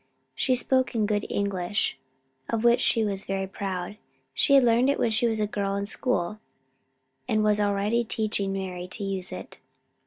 She 0.33 0.55
spoke 0.55 0.95
in 0.95 1.05
good 1.05 1.27
English, 1.29 1.99
of 2.49 2.63
which 2.63 2.81
she 2.81 3.03
was 3.03 3.23
very 3.25 3.45
proud. 3.45 3.97
She 4.33 4.55
had 4.55 4.63
learned 4.63 4.89
it 4.89 4.97
when 4.97 5.11
she 5.11 5.27
was 5.27 5.39
a 5.39 5.45
girl 5.45 5.75
in 5.75 5.85
school, 5.85 6.39
and 7.27 7.43
was 7.43 7.59
already 7.59 8.03
teaching 8.03 8.51
Mari 8.51 8.87
to 8.87 9.03
use 9.03 9.31
it. 9.31 9.59